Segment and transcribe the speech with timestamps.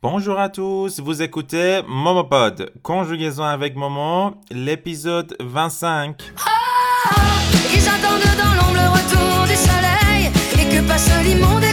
[0.00, 6.22] Bonjour à tous, vous écoutez Momopod, conjugaison avec Momo, l'épisode 25.
[6.38, 6.50] Ah,
[7.74, 11.64] ils attendent dans l'ombre le retour du soleil et que passe l'immonde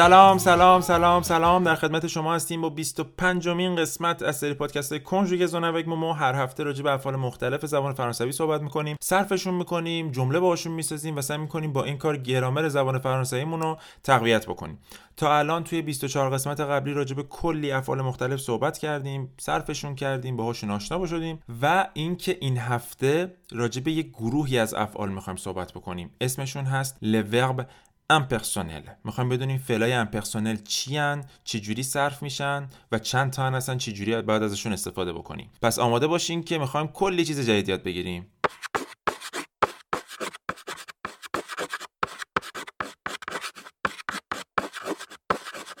[0.00, 1.64] سلام سلام سلام سلام.
[1.64, 6.12] در خدمت شما هستیم با 25 مین قسمت از سری پادکست کنجوگزون avec مومو.
[6.12, 11.16] هر هفته راجع به افعال مختلف زبان فرانسوی صحبت می‌کنیم صرفشون می‌کنیم جمله باهاشون می‌سازیم
[11.16, 14.78] و سعی می‌کنیم با این کار گرامر زبان فرانسویمون رو تقویت بکنیم.
[15.16, 20.36] تا الان توی 24 قسمت قبلی راجع به کلی افعال مختلف صحبت کردیم صرفشون کردیم
[20.36, 25.72] باهاشون آشنا شدیم و اینکه این هفته راجع به یک گروهی از افعال می‌خوایم صحبت
[25.72, 26.10] بکنیم.
[26.20, 27.68] اسمشون هست لورب
[28.10, 34.22] امپرسونل می‌خوایم بدونیم فعلای امپرسونل چی هن، چجوری صرف میشن و چند تا هستن چجوری
[34.22, 35.50] باید ازشون استفاده بکنیم.
[35.62, 38.26] پس آماده باشین که می‌خوایم کلی چیز جدید یاد بگیریم.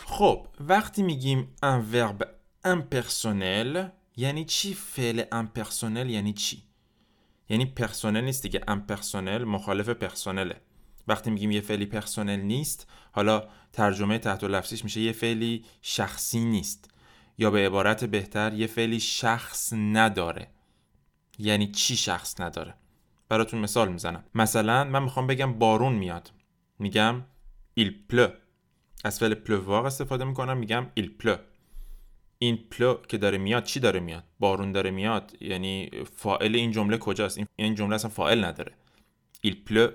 [0.06, 2.26] خب وقتی میگیم un verbe
[2.66, 3.78] impersonnel
[4.16, 6.62] یعنی چی؟ فعل امپرسونل یعنی چی؟
[7.48, 10.60] یعنی personnel نیست دیگه impersonnel مخالف personnel ه
[11.10, 16.90] وقتی میگیم یه فعلی personnel نیست حالا ترجمه تحت لفظیش میشه یه فعلی شخصی نیست.
[17.38, 20.50] یا به عبارت بهتر یه فعلی شخص نداره.
[21.38, 22.74] یعنی چی شخص نداره؟
[23.28, 24.24] براتون مثال می‌زنم.
[24.34, 26.32] مثلا من می‌خوام بگم بارون میاد.
[26.78, 27.22] میگم
[27.80, 28.30] il pleut.
[29.04, 31.40] از فعل pleuvoir استفاده می‌کنم میگم il pleut.
[32.38, 36.98] این pleut که داره میاد چی داره میاد؟ بارون داره میاد؟ یعنی فاعل این جمله
[36.98, 38.72] کجاست؟ این- جمله اصلا فاعل نداره.
[39.46, 39.90] il pleut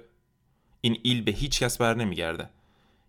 [0.86, 2.50] این il به هیچ کس بر نمیگرده.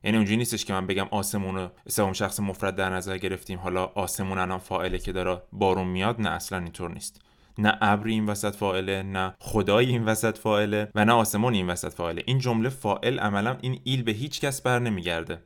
[0.04, 3.84] یعنی اونجوری نیستش که من بگم آسمون رو سوم شخص مفرد در نظر گرفتیم حالا
[3.84, 7.20] آسمون الان فاعله که داره بارون میاد نه اصلا اینطور نیست.
[7.58, 11.92] نه ابری این وسط فاعله نه خدای این وسط فاعله و نه آسمون این وسط
[11.92, 12.22] فاعله.
[12.26, 15.42] این جمله فاعل عملا این il به هیچ کس بر نمیگرده.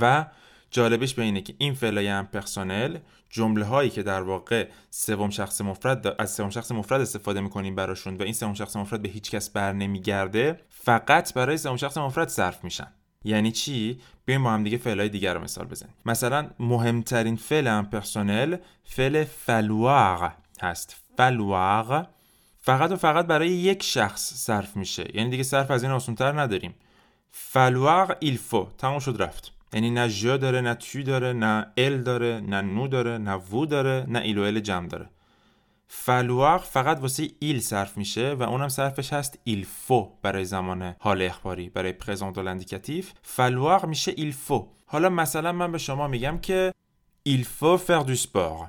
[0.00, 0.26] و
[0.70, 2.98] جالبش به اینه که این فعلای impersonnel
[3.30, 8.16] جمله هایی که در واقع سوم شخص مفرد از سوم شخص مفرد استفاده می‌کنیم براشون
[8.16, 12.28] و این سوم شخص مفرد به هیچ کس بر نمیگرده فقط برای سوم شخص مفرد
[12.28, 12.86] صرف میشن.
[13.24, 15.94] یعنی چی؟ بیایم با هم دیگه فعلای دیگر رو مثال بزنیم.
[16.06, 20.32] مثلا مهمترین فعل impersonnel فعل falloir
[20.62, 20.96] هست.
[21.16, 22.06] falloir
[22.60, 25.16] فقط و فقط برای یک شخص صرف میشه.
[25.16, 26.74] یعنی دیگه صرف از این آسونتر نداریم.
[27.30, 29.52] falloir il faut تموم شد رفت.
[29.72, 33.66] یعنی نه je داره نه tu داره نه elle داره نه nous داره نه vous
[33.66, 35.10] داره نه ils و elles جمع داره.
[35.92, 41.22] falloir فقط واسه il صرف میشه و اونم صرفش هست il faut برای زمان حال
[41.22, 41.68] اخباری.
[41.68, 44.68] برای présent indicatif falloir میشه il faut.
[44.86, 46.74] حالا مثلا من به شما میگم که
[47.22, 48.68] il faut faire du sport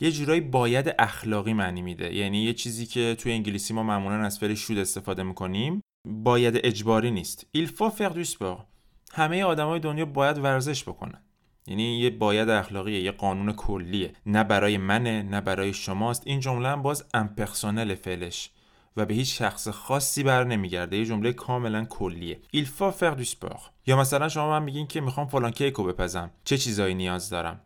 [0.00, 2.14] یه جورایی باید اخلاقی معنی میده.
[2.14, 7.10] یعنی یه چیزی که توی انگلیسی ما معمولا از فعل should استفاده می‌کنیم باید اجباری
[7.10, 7.46] نیست.
[7.56, 8.64] faut faire du sport
[9.12, 11.23] همه آدمای دنیا باید ورزش بکنن.
[11.66, 14.12] یعنی یه باید اخلاقیه یه قانون کلیه.
[14.26, 16.22] نه برای منه نه برای شماست.
[16.26, 18.50] این جمله هم باز impersonnel فعلش
[18.96, 20.96] و به هیچ شخص خاصی بر نمیگرده.
[20.96, 22.40] یه جمله کاملا کلیه.
[22.56, 23.60] Il faut faire du sport.
[23.86, 26.30] یا مثلا شما من میگین که می‌خوام فلان کیک رو بپزم.
[26.44, 27.60] چه چیزایی نیاز دارم؟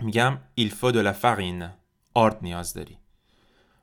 [0.00, 1.64] میگم faut de la farine.
[2.14, 2.98] آرد نیاز داری.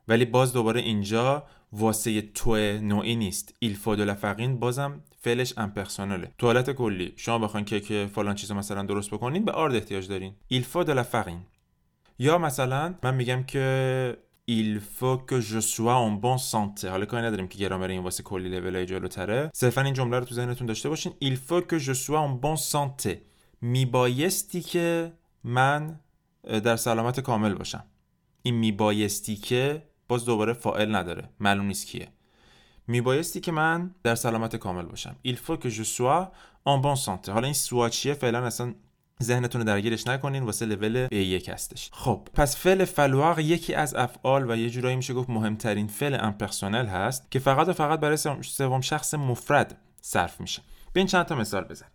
[0.07, 1.43] ولی باز دوباره اینجا
[1.73, 3.55] واسه تو نوعی نیست.
[3.59, 7.13] il faut de la farine بازم فعلش امپرسونله توالت کلی.
[7.15, 10.33] شما بخواین کیک فلان چیز مثلا درست بکنین به آرد احتیاج دارین.
[10.47, 11.39] ایل فود فقین
[12.19, 14.17] یا مثلا من میگم که
[14.49, 16.85] il faut que je sois en bonne santé.
[16.85, 19.51] حالا کاری نداریم که گرامر این واسه کلی لول جلوتره.
[19.53, 21.13] صرفا این جمله رو تو ذهنتون داشته باشین.
[21.23, 23.15] Il faut que je sois en bonne santé.
[23.61, 25.13] میبایستی که
[25.43, 25.99] من
[26.43, 27.83] در سلامت کامل باشم.
[28.43, 31.29] این میبایستی که باز دوباره فاعل نداره.
[31.39, 32.07] معلوم نیست کیه.
[32.87, 35.15] میبایستی که من در سلامت کامل باشم.
[35.27, 36.25] Il faut que je sois
[36.65, 37.29] en bonne santé.
[37.29, 38.73] حالا این سوا چیه؟ فعلا اصلا
[39.23, 40.43] ذهنتون رو درگیرش نکنین.
[40.43, 41.89] واسه لول B1 هستش.
[41.93, 46.85] خب پس فعل falloir یکی از افعال و یه جورایی میشه گفت مهمترین فعل impersonnel
[46.85, 50.61] هست که فقط و فقط برای سوم- شخص مفرد صرف میشه.
[50.95, 51.85] ببین چند تا مثال بزن.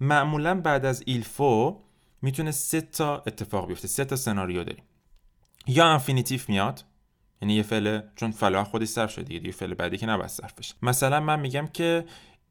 [0.00, 1.80] معمولا بعد از il faut
[2.22, 3.88] می‌تونه سه تا اتفاق بیفته.
[3.88, 4.84] سه تا سناریو داریم.
[5.66, 6.84] یا infinitif میاد
[7.42, 10.54] یعنی یه فعل چون falloir خودش صرف شده دیگه دیگه فعل بعدی که نباید صرف
[10.54, 12.04] بشه مثلا من میگم که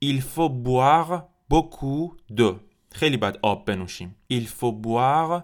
[0.06, 1.22] il faut boire
[1.54, 2.56] beaucoup d'eau
[2.92, 4.16] خیلی باید آب بنوشیم.
[4.34, 5.44] Il faut boire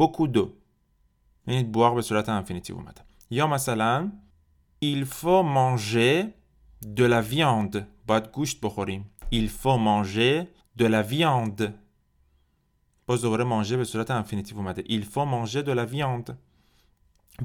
[0.00, 0.48] beaucoup d'eau
[1.46, 3.00] یعنی boire به صورت infinitif اومده.
[3.30, 4.12] یا مثلا
[4.84, 6.26] il faut manger
[6.96, 9.10] de la viande باید گوشت بخوریم.
[9.32, 10.46] Il faut manger
[10.82, 11.64] de la viande
[13.06, 14.82] باز دوباره manger به صورت infinitif اومده.
[14.82, 16.32] Il faut manger de la viande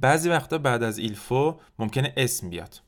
[0.01, 2.81] بعضی وقتا بعد از faut ممکنه اسم بیاد.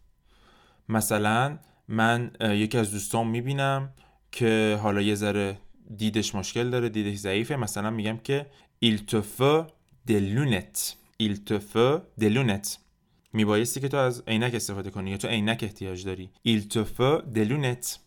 [0.89, 3.94] مثلا من یکی از دوستان می‌بینم
[4.31, 5.57] که حالا یه ذره
[5.97, 7.56] دیدش مشکل داره دیدش ضعیفه.
[7.56, 8.45] مثلا میگم که
[8.83, 9.65] te faut
[12.19, 12.77] des lunettes
[13.33, 16.29] میبایستی که تو از عینک استفاده کنی یا تو عینک احتیاج داری.
[17.35, 17.97] des lunettes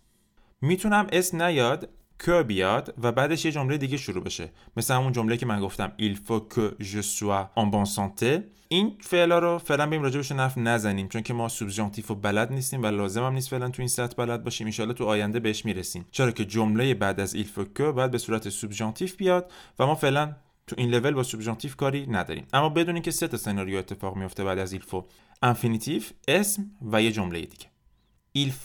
[0.61, 1.89] می‌تونم اسم نیاد
[2.25, 4.51] که بیاد و بعدش یه جمله دیگه شروع بشه.
[4.77, 8.41] مثل همون جمله که من گفتم il faut que je sois en bonne santé.
[8.69, 12.83] این فعلا رو فعلا بریم راجعش حرف نزنیم چون که ما subjonctif و بلد نیستیم
[12.83, 14.71] و لازم هم نیست فعلا تو این سطح بلد باشیم.
[14.79, 16.07] ان تو آینده بهش می‌رسیم.
[16.11, 19.95] چرا که جمله بعد از il faut que بعد به صورت subjonctif بیاد و ما
[19.95, 20.37] فعلا
[20.67, 22.47] تو این level با subjonctif کاری نداریم.
[22.53, 25.05] اما بدونین که سه تا سناریو اتفاق میفته بعد از il faut
[25.43, 27.67] infinitif اسم و یه جمله دیگه.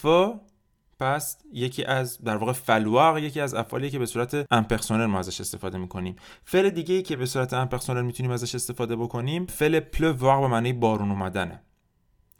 [0.04, 0.57] Faut
[1.00, 5.42] پس یکی از در واقع falloir یکی از افعالی که به صورت impersonnel ما ازش
[5.42, 6.16] استفاده می‌کنیم.
[6.46, 10.74] فعل دیگه ای که به صورت impersonnel می‌تونیم ازش استفاده بکنیم فعل pleuvoir به معنی
[10.74, 11.62] بارون اومدنه.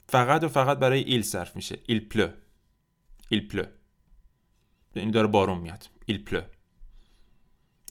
[0.08, 1.78] فقط و فقط برای il صرف میشه.
[1.86, 2.28] il pleut
[3.28, 3.64] il pleut
[4.94, 5.88] این داره بارون میاد.
[6.06, 6.40] il pleut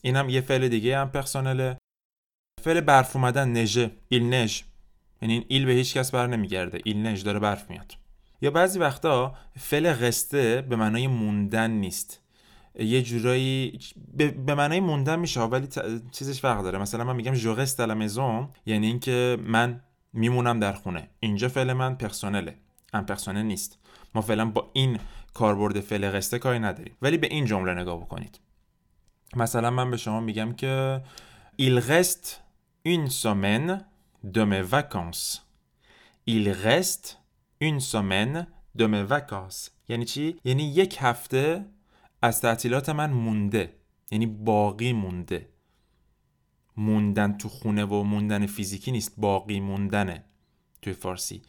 [0.02, 1.78] این هم یه فعل دیگه impersonnel ه
[2.62, 3.90] فعل برف اومدن neiger.
[4.08, 4.62] il neige
[5.22, 6.80] یعنی il به هیچ کس بر نمیگرده.
[6.84, 7.94] il neige داره برف میاد.
[8.40, 12.20] یا بعضی وقتا فعل rester به معنای موندن نیست.
[12.78, 13.78] یه جورایی
[14.46, 15.68] به معنای موندن میشه ولی
[16.12, 16.78] چیزش فرق داره.
[16.78, 19.80] مثلا من میگم جو رست مزون یعنی اینکه من
[20.12, 21.08] میمونم در خونه.
[21.20, 22.54] اینجا فعل من پرسونله
[22.92, 23.78] ام پرسونل نیست.
[24.14, 24.98] ما فعلا با این
[25.34, 26.96] کاربرد فعل قصته کاری نداریم.
[27.02, 28.40] ولی به این جمله نگاه بکنید.
[29.36, 31.02] مثلا من به شما میگم که
[31.60, 32.40] il reste
[32.84, 33.84] une semaine
[34.24, 35.46] de mes vacances
[36.26, 37.18] il reste
[37.60, 39.70] semaine de mes vacances.
[39.88, 41.66] یعنی چی؟ یعنی یک هفته
[42.22, 43.74] از تعطیلات من مونده.
[44.10, 45.48] یعنی باقی مونده.
[46.76, 49.14] موندن تو خونه و موندن فیزیکی نیست.
[49.16, 50.24] باقی موندنه
[50.82, 51.42] توی فارسی.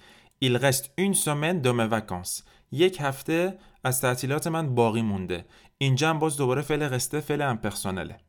[0.46, 2.44] Il reste une semaine de mes vacances.
[2.72, 5.46] یک هفته از تعطیلات من باقی مونده.
[5.78, 8.20] اینجا هم باز دوباره فعل قصده فعل امپرسونله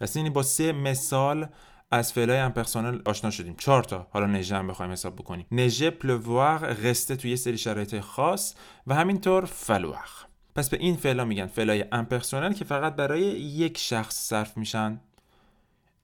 [0.00, 1.48] پس یعنی با سه مثال
[1.90, 3.54] از فعلای امپرسونل آشنا شدیم.
[3.58, 4.06] چهار تا.
[4.10, 5.46] حالا نژه هم بخوایم حساب بکنیم.
[5.52, 8.54] نژه پلووار رسته توی سری شرایط خاص
[8.86, 10.08] و همینطور falloir
[10.54, 15.00] پس به این فعلا میگن فعلای impersonnel که فقط برای یک شخص صرف میشن.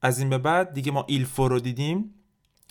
[0.02, 2.14] از این به بعد دیگه ما il faut رو دیدیم.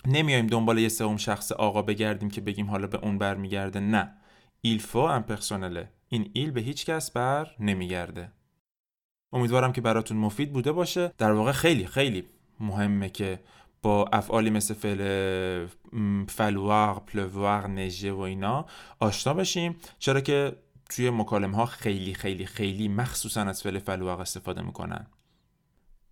[0.06, 3.80] نمیایم دنبال یه سوم شخص آقا بگردیم که بگیم حالا به اون برمیگرده.
[3.80, 4.12] نه.
[4.60, 8.32] il faut impersonnel ه این il به هیچ کس بر نمیگرده.
[9.32, 11.12] امیدوارم که براتون مفید بوده باشه.
[11.18, 12.24] در واقع خیلی خیلی
[12.60, 13.40] مهمه که
[13.82, 15.66] با افعالی مثل فعل
[16.28, 18.66] falloir، pleuvoir، neiger و اینا
[19.00, 19.76] آشنا بشیم.
[19.98, 20.56] چرا که
[20.90, 25.06] توی مکالمه ها خیلی خیلی خیلی مخصوصا از فعل falloir استفاده می‌کنن.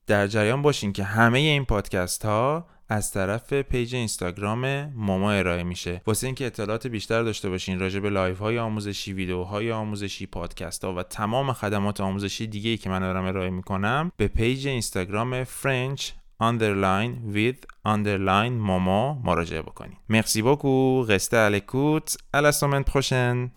[0.06, 6.02] در جریان باشین که همه این پادکست ها از طرف پیج اینستاگرام ماما ارائه میشه.
[6.06, 10.94] واسه اینکه اطلاعات بیشتر داشته باشین راجع به live های آموزشی ویدیوهای آموزشی پادکست ها
[10.94, 16.10] و تمام خدمات آموزشی دیگه ای که من دارم ارائه می‌کنم به پیج اینستاگرام فرنچ
[16.41, 23.49] underline with underline momo مراجعه بکنید مرسی beaucoup restez à l'écoute à la semaine prochaine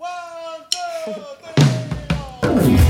[1.05, 1.21] sous le
[2.73, 2.86] manteau